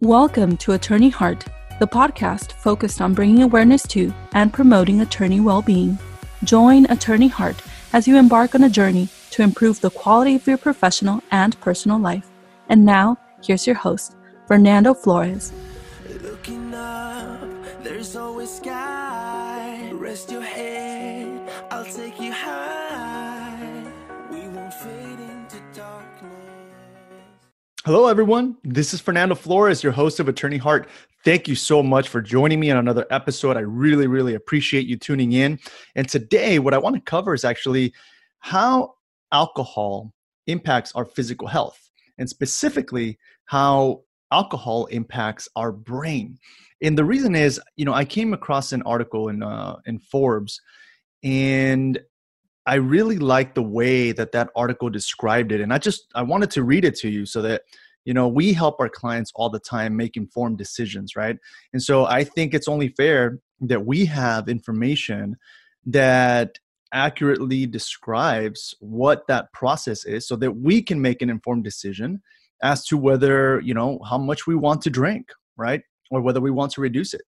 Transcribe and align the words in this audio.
Welcome 0.00 0.56
to 0.58 0.74
Attorney 0.74 1.08
Heart, 1.08 1.46
the 1.80 1.86
podcast 1.88 2.52
focused 2.52 3.00
on 3.00 3.14
bringing 3.14 3.42
awareness 3.42 3.82
to 3.88 4.14
and 4.32 4.52
promoting 4.52 5.00
attorney 5.00 5.40
well 5.40 5.60
being. 5.60 5.98
Join 6.44 6.84
Attorney 6.84 7.26
Heart 7.26 7.60
as 7.92 8.06
you 8.06 8.16
embark 8.16 8.54
on 8.54 8.62
a 8.62 8.68
journey 8.68 9.08
to 9.32 9.42
improve 9.42 9.80
the 9.80 9.90
quality 9.90 10.36
of 10.36 10.46
your 10.46 10.56
professional 10.56 11.20
and 11.32 11.60
personal 11.60 11.98
life. 11.98 12.30
And 12.68 12.84
now, 12.84 13.18
here's 13.42 13.66
your 13.66 13.74
host, 13.74 14.14
Fernando 14.46 14.94
Flores. 14.94 15.52
Looking 16.22 16.72
up, 16.74 17.48
there's 17.82 18.14
always 18.14 18.54
sky. 18.54 19.90
Rest 19.94 20.30
your 20.30 20.42
head, 20.42 21.50
I'll 21.72 21.84
take 21.84 22.20
you 22.20 22.30
high. 22.30 22.87
Hello, 27.88 28.06
everyone. 28.06 28.54
This 28.64 28.92
is 28.92 29.00
Fernando 29.00 29.34
Flores, 29.34 29.82
your 29.82 29.92
host 29.92 30.20
of 30.20 30.28
Attorney 30.28 30.58
Heart. 30.58 30.90
Thank 31.24 31.48
you 31.48 31.54
so 31.54 31.82
much 31.82 32.10
for 32.10 32.20
joining 32.20 32.60
me 32.60 32.70
on 32.70 32.76
another 32.76 33.06
episode. 33.10 33.56
I 33.56 33.60
really, 33.60 34.06
really 34.06 34.34
appreciate 34.34 34.86
you 34.86 34.98
tuning 34.98 35.32
in. 35.32 35.58
And 35.94 36.06
today, 36.06 36.58
what 36.58 36.74
I 36.74 36.78
want 36.78 36.96
to 36.96 37.00
cover 37.00 37.32
is 37.32 37.46
actually 37.46 37.94
how 38.40 38.92
alcohol 39.32 40.12
impacts 40.46 40.92
our 40.92 41.06
physical 41.06 41.48
health, 41.48 41.88
and 42.18 42.28
specifically, 42.28 43.18
how 43.46 44.02
alcohol 44.32 44.84
impacts 44.90 45.48
our 45.56 45.72
brain. 45.72 46.38
And 46.82 46.98
the 46.98 47.06
reason 47.06 47.34
is, 47.34 47.58
you 47.76 47.86
know, 47.86 47.94
I 47.94 48.04
came 48.04 48.34
across 48.34 48.72
an 48.72 48.82
article 48.82 49.30
in 49.30 49.42
uh, 49.42 49.76
in 49.86 49.98
Forbes, 49.98 50.60
and 51.24 51.98
I 52.68 52.74
really 52.74 53.16
like 53.16 53.54
the 53.54 53.62
way 53.62 54.12
that 54.12 54.32
that 54.32 54.50
article 54.54 54.90
described 54.90 55.52
it, 55.52 55.62
and 55.62 55.72
I 55.72 55.78
just 55.78 56.06
I 56.14 56.22
wanted 56.22 56.50
to 56.50 56.62
read 56.62 56.84
it 56.84 56.96
to 56.96 57.08
you 57.08 57.24
so 57.24 57.40
that 57.40 57.62
you 58.04 58.12
know 58.12 58.28
we 58.28 58.52
help 58.52 58.76
our 58.78 58.90
clients 58.90 59.32
all 59.34 59.48
the 59.48 59.58
time 59.58 59.96
make 59.96 60.18
informed 60.18 60.58
decisions, 60.58 61.16
right? 61.16 61.38
And 61.72 61.82
so 61.82 62.04
I 62.04 62.24
think 62.24 62.52
it's 62.52 62.68
only 62.68 62.88
fair 62.88 63.38
that 63.62 63.86
we 63.86 64.04
have 64.04 64.50
information 64.50 65.36
that 65.86 66.58
accurately 66.92 67.64
describes 67.64 68.74
what 68.80 69.26
that 69.28 69.50
process 69.54 70.04
is 70.04 70.28
so 70.28 70.36
that 70.36 70.52
we 70.52 70.82
can 70.82 71.00
make 71.00 71.22
an 71.22 71.30
informed 71.30 71.64
decision 71.64 72.20
as 72.62 72.84
to 72.88 72.98
whether 72.98 73.60
you 73.60 73.72
know 73.72 73.98
how 74.10 74.18
much 74.18 74.46
we 74.46 74.54
want 74.54 74.82
to 74.82 74.90
drink 74.90 75.28
right 75.56 75.80
or 76.10 76.20
whether 76.20 76.40
we 76.40 76.50
want 76.50 76.70
to 76.72 76.82
reduce 76.82 77.14
it 77.14 77.22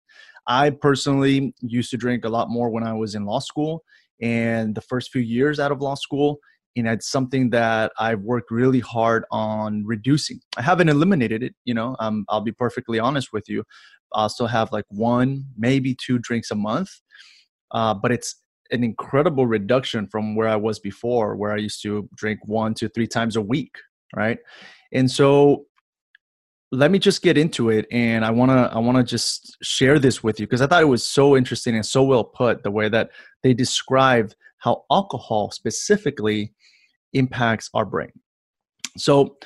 i 0.49 0.69
personally 0.69 1.53
used 1.61 1.89
to 1.91 1.97
drink 1.97 2.25
a 2.25 2.29
lot 2.29 2.49
more 2.49 2.69
when 2.69 2.83
i 2.83 2.93
was 2.93 3.15
in 3.15 3.25
law 3.25 3.39
school 3.39 3.83
and 4.21 4.75
the 4.75 4.81
first 4.81 5.11
few 5.11 5.21
years 5.21 5.59
out 5.59 5.71
of 5.71 5.81
law 5.81 5.95
school 5.95 6.39
and 6.75 6.87
it's 6.87 7.09
something 7.09 7.49
that 7.49 7.91
i've 7.99 8.21
worked 8.21 8.51
really 8.51 8.79
hard 8.79 9.23
on 9.31 9.83
reducing. 9.85 10.39
I 10.57 10.61
haven't 10.61 10.89
eliminated 10.89 11.43
it 11.43 11.55
you 11.65 11.73
know 11.73 11.95
um, 11.99 12.25
i'll 12.29 12.41
be 12.41 12.51
perfectly 12.51 12.99
honest 12.99 13.29
with 13.31 13.47
you. 13.47 13.63
I'll 14.13 14.29
still 14.29 14.47
have 14.47 14.71
like 14.71 14.85
one 14.89 15.45
maybe 15.57 15.95
two 15.95 16.19
drinks 16.19 16.51
a 16.51 16.55
month 16.55 16.89
uh, 17.71 17.93
but 17.93 18.11
it's 18.11 18.35
an 18.71 18.83
incredible 18.83 19.47
reduction 19.47 20.07
from 20.07 20.35
where 20.35 20.47
i 20.47 20.55
was 20.55 20.79
before 20.79 21.35
where 21.35 21.53
i 21.53 21.57
used 21.57 21.81
to 21.83 22.09
drink 22.15 22.39
one 22.45 22.73
to 22.75 22.89
three 22.89 23.07
times 23.07 23.35
a 23.35 23.41
week 23.41 23.75
right? 24.15 24.39
And 24.91 25.09
so 25.09 25.65
let 26.71 26.91
me 26.91 26.99
just 26.99 27.23
get 27.23 27.37
into 27.37 27.69
it 27.69 27.87
and 27.91 28.23
i 28.23 28.29
want 28.29 28.51
to 28.51 28.69
i 28.75 28.77
want 28.77 28.95
to 28.95 29.03
just 29.03 29.57
share 29.63 29.97
this 29.97 30.23
with 30.23 30.39
you 30.39 30.45
because 30.45 30.61
i 30.61 30.67
thought 30.67 30.83
it 30.83 30.85
was 30.85 31.05
so 31.05 31.35
interesting 31.35 31.75
and 31.75 31.85
so 31.85 32.03
well 32.03 32.23
put 32.23 32.61
the 32.61 32.69
way 32.69 32.87
that 32.87 33.09
they 33.41 33.53
describe 33.53 34.31
how 34.59 34.83
alcohol 34.91 35.51
specifically 35.51 36.53
impacts 37.13 37.69
our 37.73 37.85
brain. 37.85 38.11
So 38.97 39.37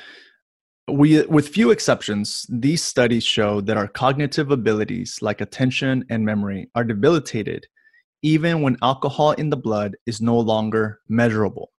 we 0.89 1.21
with 1.27 1.47
few 1.47 1.71
exceptions 1.71 2.45
these 2.49 2.83
studies 2.83 3.23
show 3.23 3.61
that 3.61 3.77
our 3.77 3.87
cognitive 3.87 4.51
abilities 4.51 5.19
like 5.21 5.39
attention 5.39 6.03
and 6.09 6.25
memory 6.25 6.69
are 6.75 6.83
debilitated 6.83 7.65
even 8.21 8.61
when 8.61 8.75
alcohol 8.81 9.31
in 9.31 9.49
the 9.49 9.55
blood 9.55 9.95
is 10.05 10.19
no 10.19 10.37
longer 10.37 10.99
measurable 11.07 11.71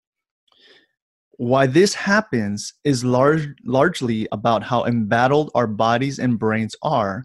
why 1.38 1.66
this 1.66 1.94
happens 1.94 2.74
is 2.84 3.04
large, 3.04 3.48
largely 3.64 4.28
about 4.32 4.62
how 4.62 4.84
embattled 4.84 5.50
our 5.54 5.66
bodies 5.66 6.18
and 6.18 6.38
brains 6.38 6.76
are 6.82 7.24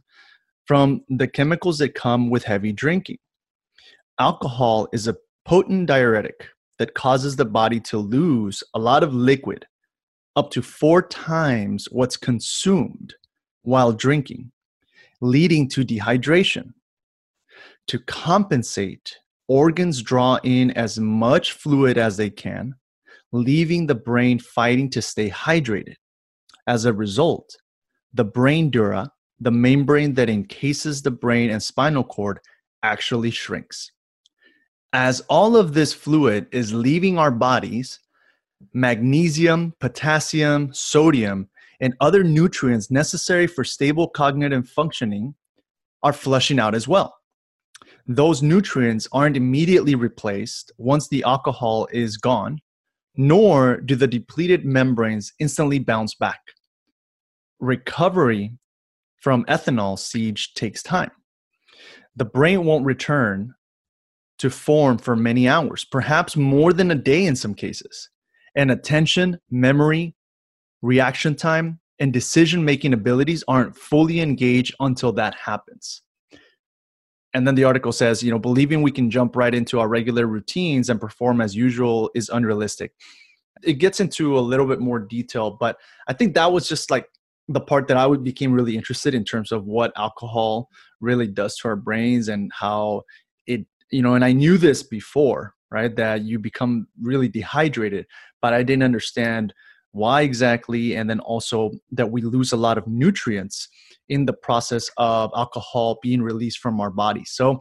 from 0.65 1.01
the 1.09 1.27
chemicals 1.27 1.77
that 1.79 1.95
come 1.95 2.29
with 2.29 2.43
heavy 2.43 2.71
drinking. 2.71 3.17
Alcohol 4.19 4.87
is 4.93 5.07
a 5.07 5.15
potent 5.45 5.87
diuretic 5.87 6.47
that 6.77 6.93
causes 6.93 7.35
the 7.35 7.45
body 7.45 7.79
to 7.79 7.97
lose 7.97 8.63
a 8.73 8.79
lot 8.79 9.03
of 9.03 9.13
liquid, 9.13 9.65
up 10.35 10.49
to 10.51 10.61
four 10.61 11.01
times 11.01 11.87
what's 11.91 12.17
consumed 12.17 13.13
while 13.63 13.91
drinking, 13.91 14.51
leading 15.21 15.67
to 15.69 15.83
dehydration. 15.83 16.73
To 17.87 17.99
compensate, 17.99 19.17
organs 19.47 20.01
draw 20.01 20.39
in 20.43 20.71
as 20.71 20.99
much 20.99 21.53
fluid 21.53 21.97
as 21.97 22.17
they 22.17 22.29
can 22.29 22.75
leaving 23.31 23.87
the 23.87 23.95
brain 23.95 24.39
fighting 24.39 24.89
to 24.91 25.01
stay 25.01 25.29
hydrated. 25.29 25.95
As 26.67 26.85
a 26.85 26.93
result, 26.93 27.57
the 28.13 28.25
brain 28.25 28.69
dura, 28.69 29.11
the 29.39 29.51
membrane 29.51 30.13
that 30.15 30.29
encases 30.29 31.01
the 31.01 31.11
brain 31.11 31.49
and 31.49 31.61
spinal 31.61 32.03
cord, 32.03 32.39
actually 32.83 33.31
shrinks. 33.31 33.91
As 34.93 35.21
all 35.29 35.55
of 35.55 35.73
this 35.73 35.93
fluid 35.93 36.47
is 36.51 36.73
leaving 36.73 37.17
our 37.17 37.31
bodies, 37.31 37.99
magnesium, 38.73 39.73
potassium, 39.79 40.73
sodium, 40.73 41.47
and 41.79 41.93
other 42.01 42.23
nutrients 42.23 42.91
necessary 42.91 43.47
for 43.47 43.63
stable 43.63 44.07
cognitive 44.07 44.67
functioning 44.67 45.35
are 46.03 46.13
flushing 46.13 46.59
out 46.59 46.75
as 46.75 46.87
well. 46.87 47.15
Those 48.07 48.41
nutrients 48.41 49.07
aren't 49.11 49.37
immediately 49.37 49.95
replaced 49.95 50.71
once 50.77 51.07
the 51.07 51.23
alcohol 51.23 51.87
is 51.91 52.17
gone, 52.17 52.59
nor 53.19 53.81
do 53.81 53.97
the 53.97 54.07
depleted 54.07 54.63
membranes 54.63 55.33
instantly 55.39 55.77
bounce 55.77 56.15
back. 56.15 56.39
Recovery 57.59 58.53
from 59.17 59.43
ethanol 59.43 59.99
siege 59.99 60.53
takes 60.53 60.81
time. 60.81 61.11
The 62.15 62.23
brain 62.23 62.63
won't 62.63 62.85
return 62.85 63.55
to 64.37 64.49
form 64.49 64.97
for 64.97 65.17
many 65.17 65.49
hours, 65.49 65.83
perhaps 65.83 66.37
more 66.37 66.71
than 66.71 66.91
a 66.91 66.95
day 66.95 67.25
in 67.25 67.35
some 67.35 67.53
cases. 67.53 68.09
And 68.55 68.71
attention, 68.71 69.37
memory, 69.51 70.15
reaction 70.81 71.35
time, 71.35 71.81
and 71.99 72.13
decision 72.13 72.63
making 72.63 72.93
abilities 72.93 73.43
aren't 73.49 73.75
fully 73.75 74.21
engaged 74.21 74.75
until 74.79 75.11
that 75.11 75.35
happens 75.35 76.03
and 77.33 77.47
then 77.47 77.55
the 77.55 77.63
article 77.63 77.91
says 77.91 78.23
you 78.23 78.31
know 78.31 78.39
believing 78.39 78.81
we 78.81 78.91
can 78.91 79.09
jump 79.09 79.35
right 79.35 79.53
into 79.53 79.79
our 79.79 79.87
regular 79.87 80.27
routines 80.27 80.89
and 80.89 80.99
perform 80.99 81.41
as 81.41 81.55
usual 81.55 82.09
is 82.15 82.29
unrealistic. 82.29 82.93
It 83.63 83.73
gets 83.73 83.99
into 83.99 84.37
a 84.37 84.41
little 84.41 84.65
bit 84.65 84.79
more 84.79 84.99
detail 84.99 85.51
but 85.51 85.77
i 86.07 86.13
think 86.13 86.33
that 86.35 86.51
was 86.51 86.67
just 86.67 86.89
like 86.89 87.09
the 87.49 87.59
part 87.59 87.87
that 87.87 87.97
i 87.97 88.07
would 88.07 88.23
became 88.23 88.53
really 88.53 88.75
interested 88.75 89.13
in 89.13 89.25
terms 89.25 89.51
of 89.51 89.65
what 89.65 89.91
alcohol 89.97 90.69
really 91.01 91.27
does 91.27 91.57
to 91.57 91.67
our 91.67 91.75
brains 91.75 92.29
and 92.29 92.51
how 92.53 93.01
it 93.47 93.65
you 93.91 94.01
know 94.01 94.13
and 94.13 94.23
i 94.23 94.31
knew 94.31 94.57
this 94.57 94.81
before 94.81 95.55
right 95.71 95.95
that 95.97 96.21
you 96.21 96.39
become 96.39 96.87
really 97.01 97.27
dehydrated 97.27 98.05
but 98.41 98.53
i 98.53 98.63
didn't 98.63 98.83
understand 98.83 99.53
why 99.91 100.21
exactly 100.21 100.95
and 100.95 101.09
then 101.09 101.19
also 101.21 101.71
that 101.91 102.11
we 102.11 102.21
lose 102.21 102.51
a 102.51 102.57
lot 102.57 102.77
of 102.77 102.87
nutrients 102.87 103.67
in 104.07 104.25
the 104.25 104.33
process 104.33 104.89
of 104.97 105.31
alcohol 105.35 105.99
being 106.01 106.21
released 106.21 106.59
from 106.59 106.79
our 106.79 106.91
body. 106.91 107.23
So 107.25 107.59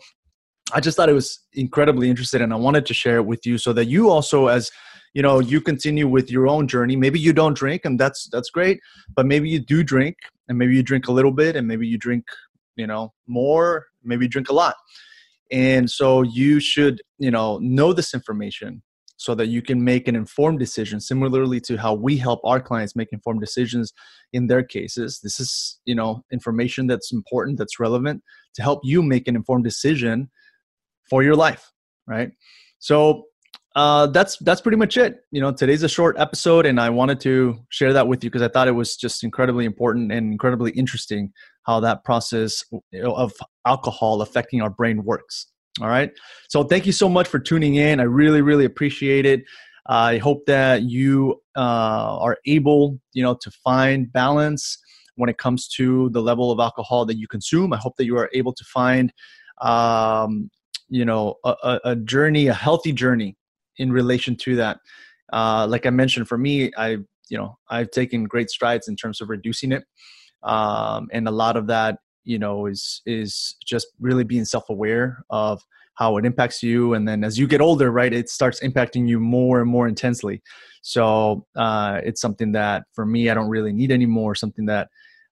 i 0.74 0.80
just 0.80 0.98
thought 0.98 1.08
it 1.08 1.14
was 1.14 1.40
incredibly 1.54 2.10
interesting 2.10 2.42
and 2.42 2.52
i 2.52 2.56
wanted 2.56 2.84
to 2.84 2.92
share 2.92 3.16
it 3.16 3.24
with 3.24 3.46
you 3.46 3.56
so 3.56 3.72
that 3.72 3.86
you 3.86 4.10
also 4.10 4.48
as 4.48 4.70
you 5.14 5.22
know 5.22 5.40
you 5.40 5.60
continue 5.60 6.06
with 6.06 6.30
your 6.30 6.46
own 6.46 6.68
journey. 6.68 6.96
Maybe 6.96 7.18
you 7.18 7.32
don't 7.32 7.56
drink 7.56 7.84
and 7.84 7.98
that's 7.98 8.28
that's 8.30 8.50
great 8.50 8.80
but 9.16 9.26
maybe 9.26 9.48
you 9.48 9.58
do 9.58 9.82
drink 9.82 10.16
and 10.48 10.58
maybe 10.58 10.74
you 10.76 10.82
drink 10.82 11.08
a 11.08 11.12
little 11.12 11.32
bit 11.32 11.56
and 11.56 11.66
maybe 11.66 11.86
you 11.86 11.98
drink 11.98 12.24
you 12.76 12.86
know 12.86 13.12
more 13.26 13.86
maybe 14.04 14.26
you 14.26 14.28
drink 14.28 14.48
a 14.48 14.52
lot. 14.52 14.76
And 15.50 15.90
so 15.90 16.22
you 16.22 16.60
should 16.60 17.02
you 17.18 17.30
know 17.30 17.58
know 17.58 17.92
this 17.92 18.14
information 18.14 18.82
so 19.28 19.34
that 19.34 19.48
you 19.48 19.60
can 19.60 19.84
make 19.84 20.08
an 20.08 20.16
informed 20.16 20.58
decision 20.58 21.00
similarly 21.00 21.60
to 21.60 21.76
how 21.76 21.92
we 21.92 22.16
help 22.16 22.40
our 22.44 22.60
clients 22.60 22.96
make 22.96 23.08
informed 23.12 23.40
decisions 23.40 23.92
in 24.32 24.46
their 24.46 24.62
cases. 24.62 25.20
This 25.22 25.38
is 25.38 25.80
you 25.84 25.94
know 25.94 26.24
information 26.32 26.86
that's 26.86 27.12
important 27.12 27.58
that's 27.58 27.78
relevant 27.78 28.22
to 28.54 28.62
help 28.62 28.80
you 28.84 29.02
make 29.02 29.28
an 29.28 29.36
informed 29.36 29.64
decision 29.64 30.30
for 31.10 31.22
your 31.22 31.36
life 31.36 31.72
right? 32.08 32.32
So 32.78 33.24
uh, 33.76 34.08
that's 34.08 34.38
that's 34.38 34.60
pretty 34.60 34.78
much 34.78 34.96
it. 34.96 35.20
You 35.30 35.40
know 35.40 35.52
today's 35.52 35.82
a 35.82 35.88
short 35.88 36.16
episode 36.18 36.66
and 36.66 36.80
i 36.80 36.88
wanted 36.90 37.20
to 37.20 37.58
share 37.68 37.92
that 37.92 38.08
with 38.08 38.24
you 38.24 38.30
because 38.30 38.42
i 38.42 38.48
thought 38.48 38.66
it 38.66 38.72
was 38.72 38.96
just 38.96 39.22
incredibly 39.22 39.66
important 39.66 40.10
and 40.10 40.32
incredibly 40.32 40.72
interesting 40.72 41.32
how 41.64 41.78
that 41.80 42.02
process 42.02 42.64
of 43.04 43.32
alcohol 43.66 44.22
affecting 44.22 44.62
our 44.62 44.70
brain 44.70 45.04
works 45.04 45.48
all 45.80 45.88
right. 45.88 46.10
So 46.48 46.64
thank 46.64 46.86
you 46.86 46.92
so 46.92 47.08
much 47.08 47.28
for 47.28 47.38
tuning 47.38 47.76
in. 47.76 48.00
I 48.00 48.04
really, 48.04 48.42
really 48.42 48.64
appreciate 48.64 49.26
it. 49.26 49.44
I 49.86 50.18
hope 50.18 50.44
that 50.46 50.82
you 50.82 51.40
uh, 51.56 52.18
are 52.18 52.36
able, 52.46 53.00
you 53.12 53.22
know, 53.22 53.34
to 53.40 53.50
find 53.50 54.12
balance 54.12 54.78
when 55.14 55.30
it 55.30 55.38
comes 55.38 55.66
to 55.68 56.10
the 56.10 56.20
level 56.20 56.50
of 56.50 56.60
alcohol 56.60 57.06
that 57.06 57.16
you 57.16 57.26
consume. 57.26 57.72
I 57.72 57.78
hope 57.78 57.96
that 57.96 58.04
you 58.04 58.16
are 58.18 58.30
able 58.34 58.52
to 58.52 58.64
find, 58.64 59.12
um, 59.60 60.50
you 60.88 61.04
know, 61.04 61.36
a, 61.44 61.80
a, 61.84 61.96
journey, 61.96 62.48
a 62.48 62.54
healthy 62.54 62.92
journey 62.92 63.36
in 63.78 63.90
relation 63.90 64.36
to 64.36 64.56
that. 64.56 64.78
Uh, 65.32 65.66
like 65.68 65.86
I 65.86 65.90
mentioned, 65.90 66.28
for 66.28 66.38
me, 66.38 66.70
I, 66.76 66.98
you 67.28 67.38
know, 67.38 67.58
I've 67.68 67.90
taken 67.90 68.24
great 68.24 68.50
strides 68.50 68.88
in 68.88 68.96
terms 68.96 69.20
of 69.20 69.28
reducing 69.28 69.72
it. 69.72 69.84
Um, 70.42 71.08
and 71.12 71.26
a 71.26 71.32
lot 71.32 71.56
of 71.56 71.66
that, 71.68 71.98
you 72.28 72.38
know, 72.38 72.66
is, 72.66 73.00
is 73.06 73.56
just 73.64 73.86
really 73.98 74.24
being 74.24 74.44
self-aware 74.44 75.24
of 75.30 75.62
how 75.94 76.18
it 76.18 76.26
impacts 76.26 76.62
you. 76.62 76.94
And 76.94 77.08
then 77.08 77.24
as 77.24 77.38
you 77.38 77.46
get 77.48 77.62
older, 77.62 77.90
right, 77.90 78.12
it 78.12 78.28
starts 78.28 78.60
impacting 78.60 79.08
you 79.08 79.18
more 79.18 79.60
and 79.62 79.70
more 79.70 79.88
intensely. 79.88 80.42
So 80.82 81.46
uh, 81.56 82.00
it's 82.04 82.20
something 82.20 82.52
that 82.52 82.84
for 82.92 83.06
me, 83.06 83.30
I 83.30 83.34
don't 83.34 83.48
really 83.48 83.72
need 83.72 83.90
anymore, 83.90 84.34
something 84.34 84.66
that 84.66 84.88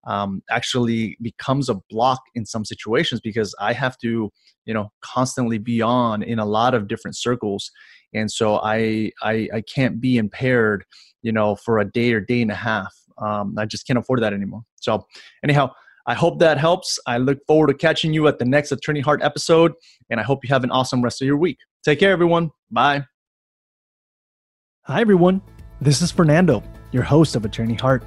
um, 0.06 0.42
actually 0.48 1.18
becomes 1.20 1.68
a 1.68 1.76
block 1.90 2.20
in 2.34 2.46
some 2.46 2.64
situations 2.64 3.20
because 3.20 3.54
I 3.60 3.74
have 3.74 3.98
to, 3.98 4.32
you 4.64 4.74
know, 4.74 4.90
constantly 5.02 5.58
be 5.58 5.82
on 5.82 6.22
in 6.22 6.38
a 6.38 6.46
lot 6.46 6.74
of 6.74 6.88
different 6.88 7.16
circles, 7.16 7.70
and 8.14 8.30
so 8.30 8.60
I 8.62 9.10
I, 9.22 9.48
I 9.52 9.62
can't 9.74 10.00
be 10.00 10.16
impaired, 10.16 10.84
you 11.22 11.32
know, 11.32 11.56
for 11.56 11.78
a 11.78 11.84
day 11.84 12.12
or 12.12 12.20
day 12.20 12.40
and 12.42 12.52
a 12.52 12.60
half. 12.70 12.94
Um, 13.18 13.54
I 13.58 13.66
just 13.66 13.86
can't 13.86 13.98
afford 13.98 14.22
that 14.22 14.32
anymore. 14.32 14.62
So 14.80 15.06
anyhow. 15.44 15.70
I 16.08 16.14
hope 16.14 16.38
that 16.38 16.56
helps. 16.56 17.00
I 17.06 17.18
look 17.18 17.38
forward 17.46 17.66
to 17.66 17.74
catching 17.74 18.14
you 18.14 18.28
at 18.28 18.38
the 18.38 18.44
next 18.44 18.70
Attorney 18.70 19.00
Heart 19.00 19.22
episode, 19.22 19.72
and 20.08 20.20
I 20.20 20.22
hope 20.22 20.44
you 20.44 20.48
have 20.50 20.62
an 20.62 20.70
awesome 20.70 21.02
rest 21.02 21.20
of 21.20 21.26
your 21.26 21.36
week. 21.36 21.58
Take 21.84 21.98
care, 21.98 22.12
everyone. 22.12 22.52
Bye. 22.70 23.04
Hi, 24.82 25.00
everyone. 25.00 25.42
This 25.80 26.02
is 26.02 26.12
Fernando, 26.12 26.62
your 26.92 27.02
host 27.02 27.34
of 27.34 27.44
Attorney 27.44 27.74
Heart. 27.74 28.04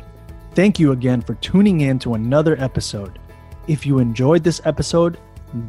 Thank 0.55 0.79
you 0.79 0.93
again 0.93 1.21
for 1.21 1.35
tuning 1.35 1.81
in 1.81 1.99
to 1.99 2.13
another 2.13 2.55
episode. 2.61 3.19
If 3.67 3.85
you 3.85 3.99
enjoyed 3.99 4.45
this 4.45 4.61
episode, 4.63 5.19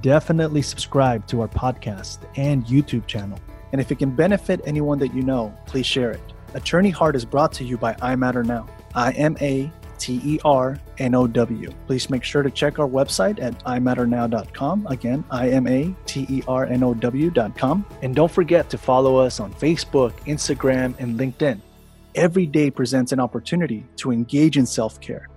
definitely 0.01 0.63
subscribe 0.63 1.27
to 1.27 1.41
our 1.41 1.49
podcast 1.49 2.19
and 2.37 2.65
YouTube 2.65 3.07
channel. 3.09 3.41
And 3.73 3.81
if 3.81 3.91
it 3.91 3.99
can 3.99 4.15
benefit 4.15 4.61
anyone 4.65 4.99
that 5.01 5.13
you 5.13 5.23
know, 5.23 5.53
please 5.67 5.87
share 5.87 6.13
it. 6.13 6.21
Attorney 6.55 6.91
Heart 6.91 7.17
is 7.17 7.25
brought 7.25 7.53
to 7.55 7.65
you 7.65 7.77
by 7.77 7.95
iMatter 7.95 8.45
Now. 8.45 8.69
I 8.95 9.13
M 9.13 9.37
A 9.41 9.71
T 10.01 10.21
E 10.25 10.41
R 10.45 10.81
N 10.99 11.15
O 11.15 11.27
W. 11.27 11.71
Please 11.87 12.11
make 12.11 12.25
sure 12.25 12.43
to 12.43 12.51
check 12.51 12.81
our 12.81 12.89
website 12.89 13.41
at 13.41 13.63
imatternow.com. 13.65 14.87
Again, 14.89 15.23
I 15.31 15.51
M 15.51 15.69
A 15.69 15.95
T 16.07 16.27
E 16.29 16.43
R 16.49 16.65
N 16.65 16.83
O 16.83 16.95
W.com. 16.95 17.87
And 18.03 18.17
don't 18.17 18.31
forget 18.31 18.69
to 18.71 18.79
follow 18.79 19.17
us 19.19 19.39
on 19.39 19.53
Facebook, 19.55 20.13
Instagram, 20.27 20.99
and 20.99 21.21
LinkedIn. 21.21 21.61
Every 22.17 22.47
day 22.47 22.71
presents 22.71 23.13
an 23.13 23.21
opportunity 23.21 23.87
to 23.97 24.11
engage 24.11 24.57
in 24.57 24.67
self 24.67 25.01
care. 25.01 25.29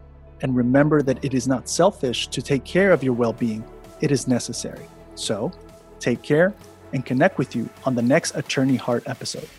And 0.42 0.56
remember 0.56 1.02
that 1.04 1.24
it 1.24 1.34
is 1.34 1.48
not 1.48 1.70
selfish 1.70 2.28
to 2.28 2.42
take 2.42 2.64
care 2.64 2.92
of 2.92 3.04
your 3.04 3.14
well 3.14 3.34
being, 3.34 3.64
it 4.02 4.12
is 4.12 4.28
necessary. 4.28 4.88
So, 5.16 5.52
take 6.00 6.24
care 6.24 6.54
and 6.94 7.06
connect 7.06 7.38
with 7.38 7.56
you 7.56 7.70
on 7.86 7.96
the 7.96 8.02
next 8.02 8.36
Attorney 8.36 8.76
Heart 8.76 9.04
episode. 9.08 9.50